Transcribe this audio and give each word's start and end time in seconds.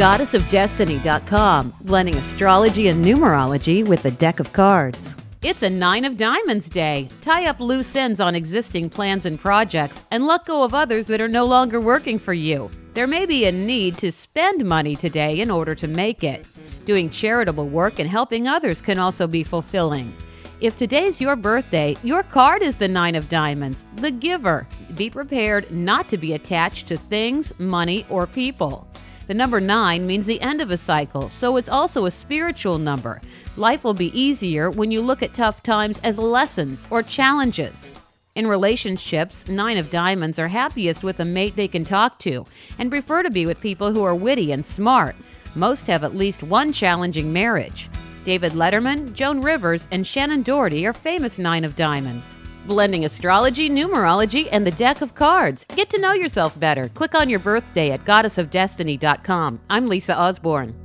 goddessofdestiny.com, 0.00 1.74
blending 1.82 2.14
astrology 2.14 2.88
and 2.88 3.04
numerology 3.04 3.86
with 3.86 4.06
a 4.06 4.10
deck 4.10 4.40
of 4.40 4.50
cards. 4.50 5.14
It's 5.42 5.62
a 5.62 5.68
Nine 5.68 6.06
of 6.06 6.16
Diamonds 6.16 6.70
day. 6.70 7.10
Tie 7.20 7.46
up 7.46 7.60
loose 7.60 7.94
ends 7.94 8.18
on 8.18 8.34
existing 8.34 8.88
plans 8.88 9.26
and 9.26 9.38
projects 9.38 10.06
and 10.10 10.26
let 10.26 10.46
go 10.46 10.64
of 10.64 10.72
others 10.72 11.06
that 11.08 11.20
are 11.20 11.28
no 11.28 11.44
longer 11.44 11.82
working 11.82 12.18
for 12.18 12.32
you. 12.32 12.70
There 12.94 13.06
may 13.06 13.26
be 13.26 13.44
a 13.44 13.52
need 13.52 13.98
to 13.98 14.10
spend 14.10 14.64
money 14.64 14.96
today 14.96 15.38
in 15.38 15.50
order 15.50 15.74
to 15.74 15.86
make 15.86 16.24
it. 16.24 16.46
Doing 16.86 17.10
charitable 17.10 17.68
work 17.68 17.98
and 17.98 18.08
helping 18.08 18.48
others 18.48 18.80
can 18.80 18.98
also 18.98 19.26
be 19.26 19.44
fulfilling. 19.44 20.14
If 20.62 20.78
today's 20.78 21.20
your 21.20 21.36
birthday, 21.36 21.94
your 22.02 22.22
card 22.22 22.62
is 22.62 22.78
the 22.78 22.88
Nine 22.88 23.16
of 23.16 23.28
Diamonds, 23.28 23.84
the 23.96 24.10
giver. 24.10 24.66
Be 24.96 25.10
prepared 25.10 25.70
not 25.70 26.08
to 26.08 26.16
be 26.16 26.32
attached 26.32 26.88
to 26.88 26.96
things, 26.96 27.52
money, 27.60 28.06
or 28.08 28.26
people. 28.26 28.89
The 29.30 29.34
number 29.34 29.60
nine 29.60 30.08
means 30.08 30.26
the 30.26 30.40
end 30.40 30.60
of 30.60 30.72
a 30.72 30.76
cycle, 30.76 31.30
so 31.30 31.56
it's 31.56 31.68
also 31.68 32.04
a 32.04 32.10
spiritual 32.10 32.78
number. 32.78 33.20
Life 33.56 33.84
will 33.84 33.94
be 33.94 34.10
easier 34.20 34.70
when 34.72 34.90
you 34.90 35.00
look 35.00 35.22
at 35.22 35.34
tough 35.34 35.62
times 35.62 36.00
as 36.02 36.18
lessons 36.18 36.88
or 36.90 37.04
challenges. 37.04 37.92
In 38.34 38.48
relationships, 38.48 39.46
Nine 39.46 39.76
of 39.76 39.88
Diamonds 39.88 40.40
are 40.40 40.48
happiest 40.48 41.04
with 41.04 41.20
a 41.20 41.24
mate 41.24 41.54
they 41.54 41.68
can 41.68 41.84
talk 41.84 42.18
to 42.18 42.44
and 42.80 42.90
prefer 42.90 43.22
to 43.22 43.30
be 43.30 43.46
with 43.46 43.60
people 43.60 43.92
who 43.92 44.02
are 44.02 44.16
witty 44.16 44.50
and 44.50 44.66
smart. 44.66 45.14
Most 45.54 45.86
have 45.86 46.02
at 46.02 46.16
least 46.16 46.42
one 46.42 46.72
challenging 46.72 47.32
marriage. 47.32 47.88
David 48.24 48.54
Letterman, 48.54 49.12
Joan 49.12 49.42
Rivers, 49.42 49.86
and 49.92 50.04
Shannen 50.04 50.42
Doherty 50.42 50.88
are 50.88 50.92
famous 50.92 51.38
Nine 51.38 51.64
of 51.64 51.76
Diamonds 51.76 52.36
blending 52.70 53.04
astrology, 53.04 53.68
numerology, 53.68 54.48
and 54.50 54.66
the 54.66 54.70
deck 54.70 55.02
of 55.02 55.14
cards. 55.14 55.66
Get 55.76 55.90
to 55.90 56.00
know 56.00 56.12
yourself 56.14 56.58
better. 56.58 56.88
Click 56.88 57.14
on 57.14 57.28
your 57.28 57.40
birthday 57.40 57.90
at 57.90 58.04
goddessofdestiny.com. 58.06 59.60
I'm 59.68 59.88
Lisa 59.88 60.18
Osborne. 60.18 60.79